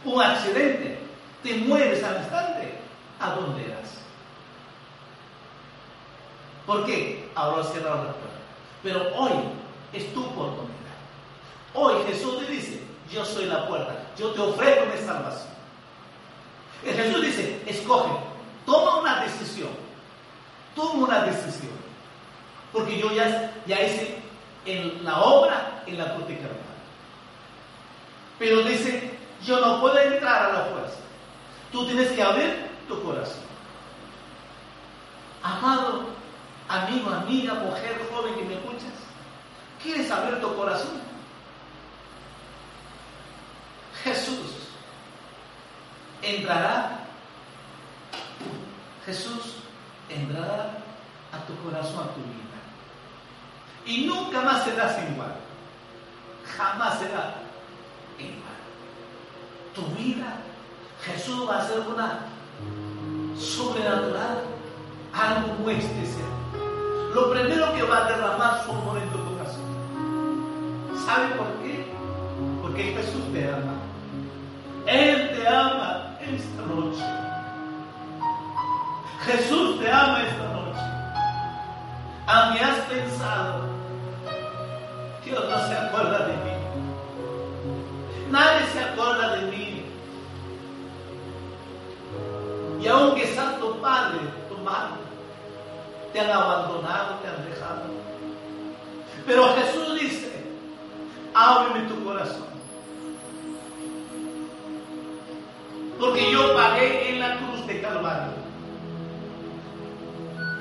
[0.04, 0.98] Un accidente.
[1.42, 2.78] Te mueres al instante.
[3.20, 3.98] ¿A dónde eras?
[6.66, 7.27] ¿Por qué?
[7.38, 8.36] Ahora cerrado la puerta.
[8.82, 9.30] Pero hoy
[9.92, 10.74] es tu oportunidad.
[11.72, 12.82] Hoy Jesús te dice,
[13.12, 15.52] yo soy la puerta, yo te ofrezco mi salvación.
[16.84, 18.10] Jesús dice, escoge,
[18.66, 19.68] toma una decisión,
[20.74, 21.70] toma una decisión,
[22.72, 24.18] porque yo ya, ya hice
[24.64, 26.40] en la obra en la cruz de
[28.40, 30.98] Pero dice, yo no puedo entrar a la fuerza,
[31.70, 33.46] tú tienes que abrir tu corazón.
[35.40, 36.17] Amado
[36.68, 38.92] amigo, amiga, mujer, joven que me escuchas,
[39.82, 41.00] ¿quieres abrir tu corazón?
[44.04, 44.70] Jesús
[46.22, 47.00] entrará,
[49.04, 49.56] Jesús
[50.08, 50.78] entrará
[51.32, 52.48] a tu corazón, a tu vida.
[53.84, 55.34] Y nunca más serás igual.
[56.56, 57.34] Jamás será
[58.18, 58.58] igual.
[59.74, 60.36] Tu vida,
[61.04, 62.20] Jesús va a ser una
[63.38, 64.44] sobrenatural,
[65.12, 66.37] algo especial.
[67.14, 69.68] Lo primero que va a derramar su amor en tu corazón.
[71.06, 71.86] ¿Sabe por qué?
[72.60, 73.74] Porque Jesús te ama.
[74.86, 77.04] Él te ama esta noche.
[79.24, 80.80] Jesús te ama esta noche.
[82.26, 83.62] Aunque has pensado,
[85.24, 86.58] Dios no se acuerda de mí.
[88.30, 89.84] Nadie se acuerda de mí.
[92.80, 95.07] Y aunque Santo Padre, tu madre,
[96.12, 97.82] te han abandonado, te han dejado.
[99.26, 100.32] Pero Jesús dice,
[101.34, 102.48] ábreme tu corazón.
[105.98, 108.32] Porque yo pagué en la cruz de Calvario.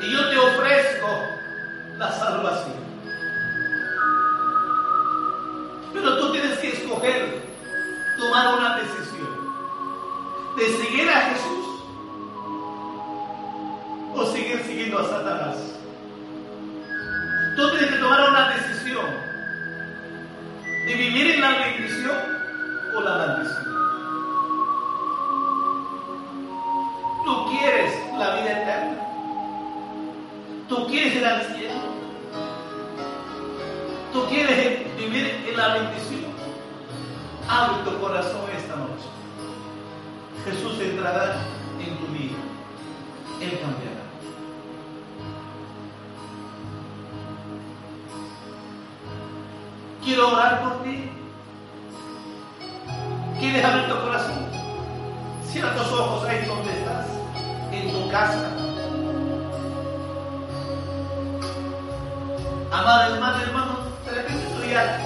[0.01, 1.07] Y yo te ofrezco
[1.97, 2.77] la salvación.
[5.93, 7.43] Pero tú tienes que escoger,
[8.17, 9.07] tomar una decisión
[10.57, 11.56] de seguir a Jesús
[14.37, 15.55] seguir siguiendo a Satanás.
[17.55, 19.05] Tú tienes que tomar una decisión
[20.85, 22.17] de vivir en la bendición
[22.95, 23.73] o la maldición.
[27.25, 28.97] Tú quieres la vida eterna.
[30.69, 31.81] Tú quieres ir al cielo.
[34.13, 36.31] Tú quieres vivir en la bendición.
[37.49, 39.07] Abre tu corazón esta noche.
[40.45, 41.56] Jesús entrará
[50.07, 51.11] Quiero orar por ti.
[53.41, 54.37] ¿Quieres abrir tu corazón?
[55.51, 57.07] Cierra tus ojos ahí donde estás,
[57.73, 58.49] en tu casa.
[62.71, 64.97] Amada hermana, hermano, de repente tú ya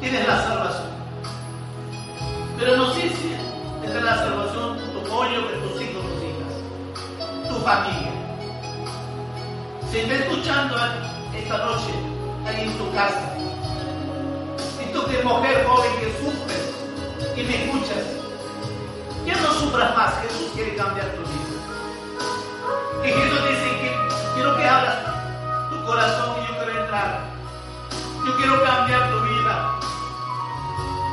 [0.00, 0.88] tienes la salvación.
[2.58, 3.36] Pero no sé si
[3.84, 8.10] es la salvación tu cónyuge, tus hijos, tus hijas, tu familia.
[9.92, 10.74] Si está escuchando
[11.36, 11.92] esta noche
[12.48, 13.37] ahí en tu casa,
[15.06, 16.74] que mujer joven que sufres
[17.36, 18.04] y me escuchas,
[19.24, 21.38] ya no sufras más, Jesús quiere cambiar tu vida.
[23.04, 23.98] Y Jesús dice que
[24.34, 24.96] quiero que abras
[25.70, 27.20] tu corazón y yo quiero entrar.
[28.26, 29.78] Yo quiero cambiar tu vida.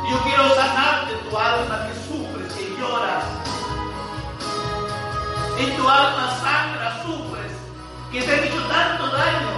[0.10, 3.24] Yo quiero sanarte tu alma que sufres, que lloras.
[5.58, 7.52] En tu alma sangra, sufres,
[8.12, 9.50] que te han hecho tanto daño,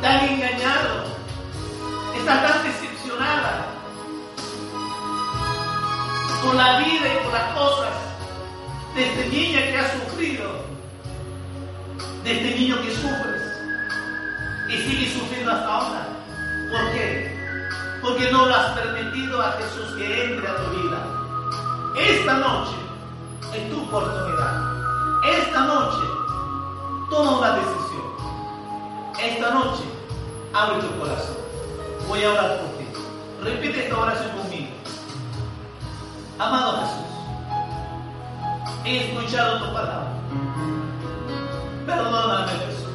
[0.00, 1.04] te han engañado,
[2.16, 3.66] estás tan decepcionada
[6.42, 7.88] con la vida y con las cosas
[8.94, 10.50] de este niña que has sufrido,
[12.24, 13.42] de este niño que sufres
[14.68, 16.08] y sigues sufriendo hasta ahora.
[16.70, 17.40] ¿Por qué?
[18.02, 21.06] Porque no lo has permitido a Jesús que entre a tu vida.
[21.96, 22.76] Esta noche
[23.54, 24.80] es tu oportunidad.
[25.38, 26.06] Esta noche
[27.10, 28.00] toma una decisión.
[29.20, 29.82] Esta noche
[30.54, 31.39] abre tu corazón.
[32.08, 32.86] Voy a orar por ti.
[33.42, 34.68] Repite esta oración conmigo.
[36.38, 37.10] Amado Jesús,
[38.84, 40.12] he escuchado tu palabra.
[41.86, 42.86] Perdóname, Jesús.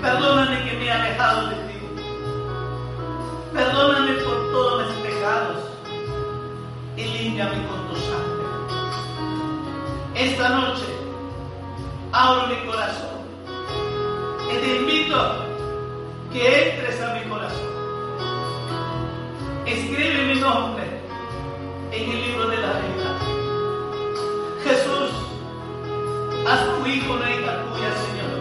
[0.00, 1.72] Perdóname que me he alejado de ti.
[3.52, 5.56] Perdóname por todos mis pecados
[6.96, 8.46] y límpiame con tu sangre.
[10.14, 10.84] Esta noche
[12.12, 13.22] abro mi corazón
[14.50, 15.51] y te invito
[16.32, 17.72] que entres a mi corazón.
[19.66, 20.84] Escribe mi nombre
[21.92, 23.18] en el libro de la vida.
[24.64, 25.10] Jesús,
[26.48, 28.32] haz tu hijo la hija tuya, Señor.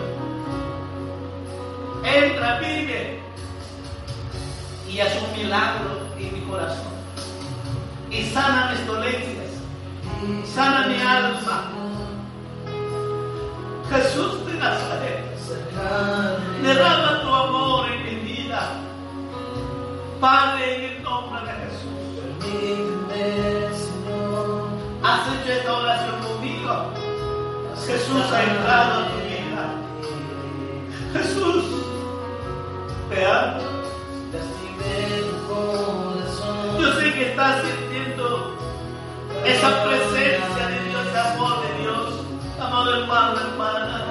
[2.04, 3.20] Entra, vive
[4.90, 6.92] y haz un milagro en mi corazón.
[8.10, 9.52] Y sana mis dolencias,
[10.54, 11.72] sana mi alma.
[13.90, 15.31] Jesús de Nazaret,
[16.62, 18.62] Derrama tu amor en mi vida.
[20.20, 21.92] Padre, en el nombre de Jesús.
[25.04, 26.94] Has hecho esta oración conmigo.
[27.86, 29.64] Jesús ha entrado en tu vida.
[31.14, 31.64] Jesús,
[33.10, 33.72] te amo.
[36.80, 38.56] Yo sé que estás sintiendo
[39.46, 42.14] esa presencia de Dios, de amor de Dios,
[42.60, 44.11] amado hermano, hermana.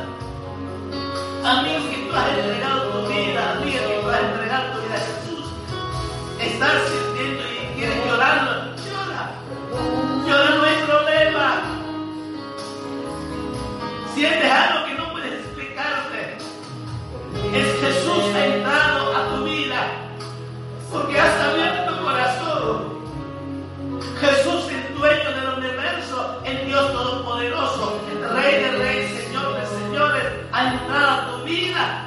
[1.44, 4.98] Amigo que tú has entregado tu vida, amiga que tú has entregado tu vida a
[4.98, 5.46] Jesús.
[6.38, 9.32] Estás sintiendo y quieres llorarlo, Llora.
[10.26, 11.62] Llora no es problema.
[14.14, 16.36] Sientes algo que no puedes explicarte.
[17.54, 18.09] Es Jesús.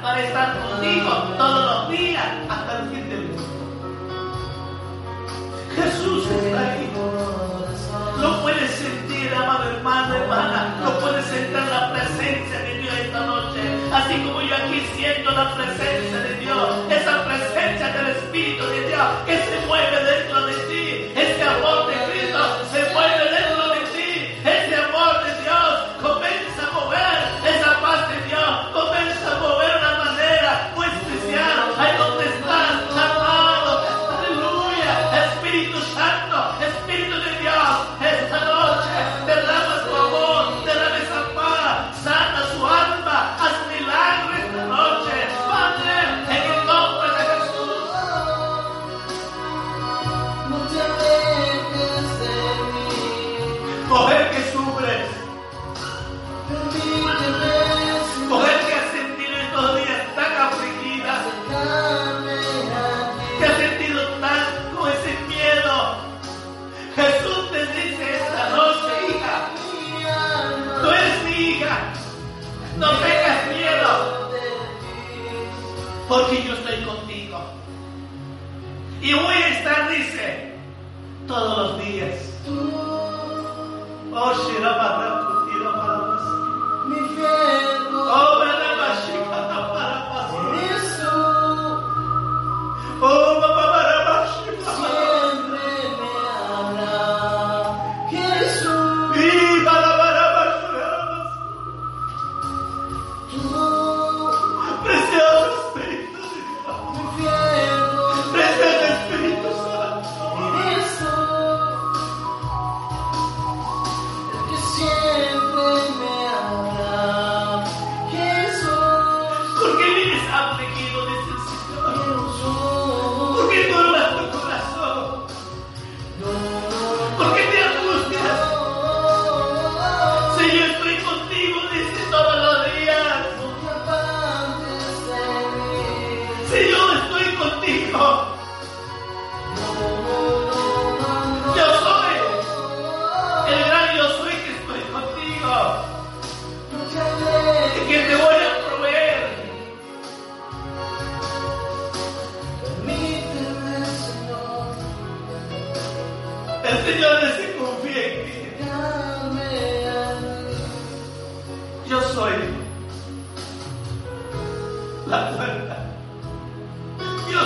[0.04, 3.42] para estar contigo todos los días hasta el fin del mundo.
[5.74, 6.92] Jesús está ahí.
[8.20, 10.76] Lo puedes sentir, amado hermano, hermana.
[10.84, 13.60] Lo puedes sentir la presencia de Dios esta noche.
[13.94, 16.68] Así como yo aquí siento la presencia de Dios.
[16.90, 20.03] Esa presencia del Espíritu de Dios que se mueve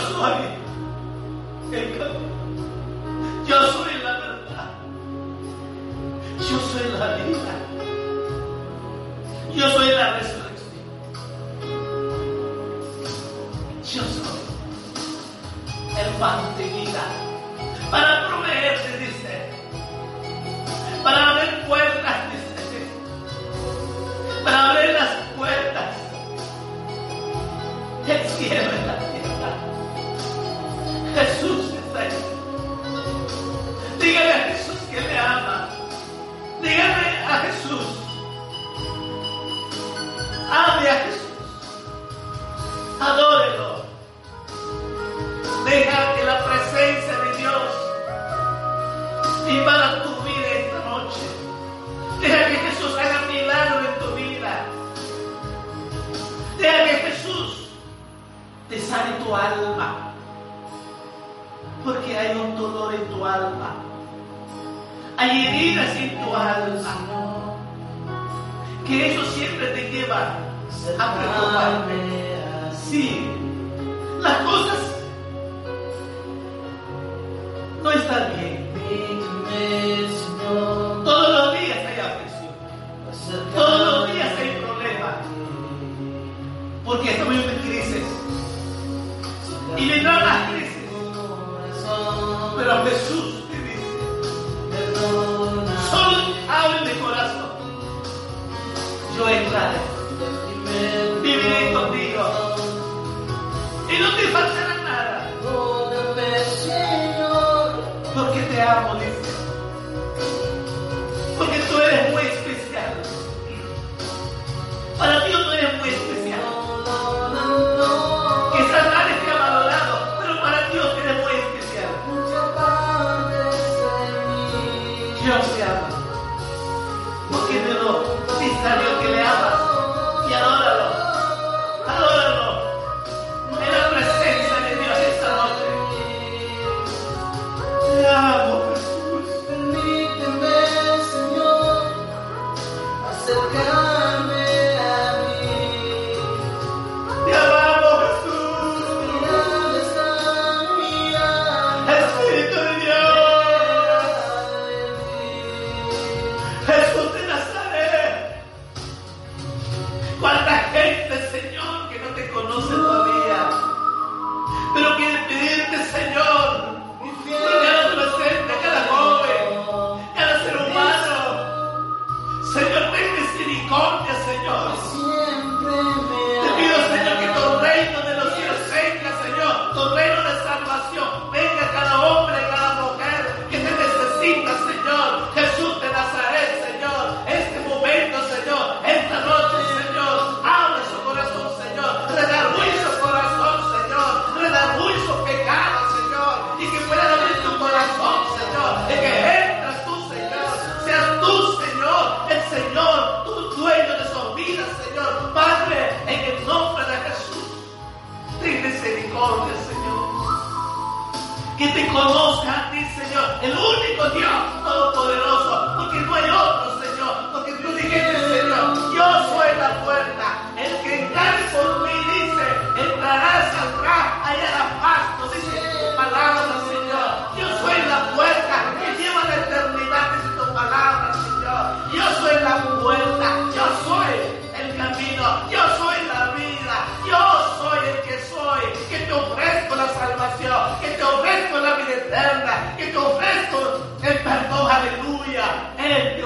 [0.09, 0.59] 侧面
[1.71, 2.38] 天坑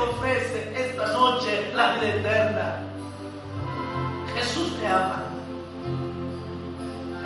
[0.02, 2.78] ofrece esta noche la vida eterna.
[4.34, 5.24] Jesús te ama.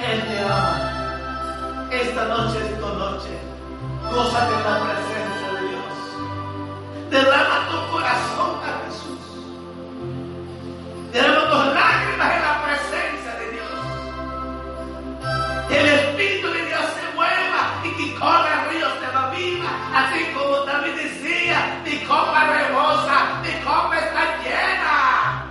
[0.01, 1.89] Él te ama.
[1.91, 3.39] Esta noche es tu noche.
[4.11, 7.11] Gózate en la presencia de Dios.
[7.11, 8.56] Derrama tu corazón
[23.67, 25.45] copa está llena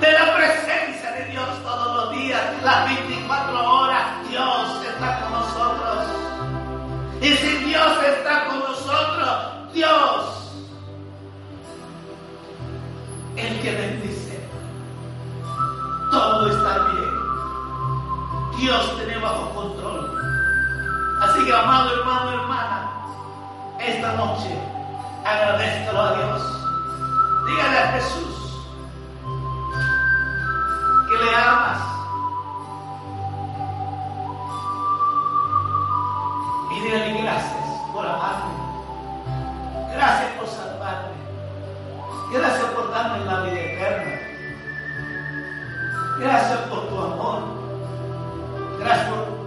[0.00, 4.06] de la presencia de Dios todos los días, las 24 horas.
[4.28, 6.06] Dios está con nosotros.
[7.20, 10.52] Y si Dios está con nosotros, Dios,
[13.36, 14.48] el que bendice,
[16.10, 18.58] todo está bien.
[18.58, 20.18] Dios tiene bajo control.
[21.22, 22.90] Así que, amado hermano, hermana,
[23.78, 24.77] esta noche
[25.24, 26.42] Agradezcalo a Dios.
[27.46, 28.66] Dígale a Jesús
[31.08, 31.80] que le amas.
[36.70, 38.54] Y dígale gracias por amarme.
[39.94, 41.18] Gracias por salvarme.
[42.32, 44.20] Gracias por darme la vida eterna.
[46.20, 47.42] Gracias por tu amor.
[48.78, 49.37] Gracias por tu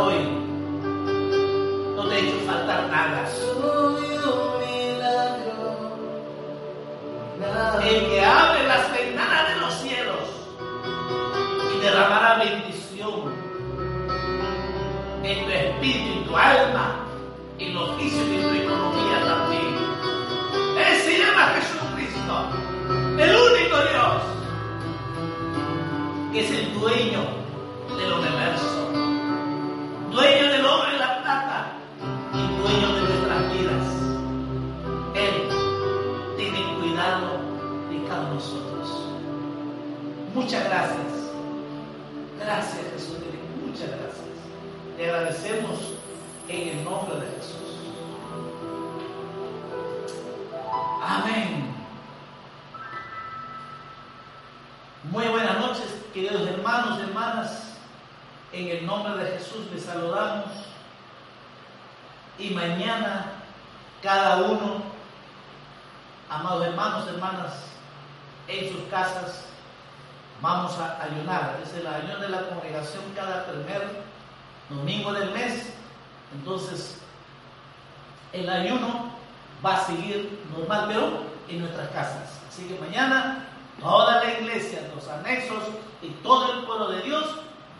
[0.00, 0.14] hoy,
[1.96, 3.28] no te he hecho faltar nada.
[7.84, 10.18] El que abre las ventanas de los cielos
[11.74, 13.32] y derramará bendición
[15.22, 17.06] en tu espíritu, en tu alma,
[17.58, 19.76] en los oficios y en tu economía también.
[20.78, 22.34] Él se llama Jesucristo,
[23.18, 24.22] el único Dios,
[26.32, 27.39] que es el dueño
[42.60, 43.16] Gracias Jesús,
[43.64, 44.26] muchas gracias.
[44.98, 45.78] Te agradecemos
[46.46, 47.78] en el nombre de Jesús.
[51.02, 51.74] Amén.
[55.04, 57.78] Muy buenas noches, queridos hermanos hermanas.
[58.52, 60.50] En el nombre de Jesús les saludamos.
[62.38, 63.24] Y mañana
[64.02, 64.82] cada uno,
[66.28, 67.54] amados hermanos hermanas,
[68.48, 69.46] en sus casas,
[70.40, 71.58] vamos a ayunar.
[71.62, 74.02] Es el ayuno de la congregación cada primer
[74.68, 75.72] domingo del mes.
[76.34, 77.00] Entonces,
[78.32, 79.10] el ayuno
[79.64, 82.40] va a seguir normal, pero en nuestras casas.
[82.48, 83.46] Así que mañana
[83.80, 85.64] toda la iglesia, los anexos
[86.02, 87.24] y todo el pueblo de Dios,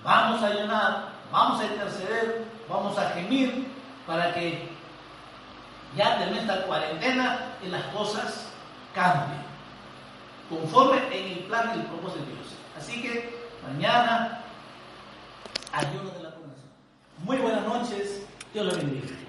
[0.02, 3.66] vamos a ayunar, vamos a interceder, vamos a gemir
[4.06, 4.68] para que
[5.96, 8.46] ya termine esta cuarentena y las cosas
[8.94, 9.40] cambien,
[10.51, 12.46] conforme en el plan y el propósito de Dios.
[12.76, 13.32] Así que
[13.62, 14.42] mañana
[15.72, 16.59] ayuno de la comunidad.
[17.24, 19.20] Muy buenas noches, Dios lo bendiga.